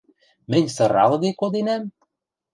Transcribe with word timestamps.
–Мӹнь 0.51 0.69
сыралыде 0.75 1.31
коденӓм?! 1.39 1.83